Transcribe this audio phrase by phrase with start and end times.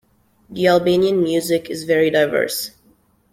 [0.49, 2.71] The Albanian music is very diverse.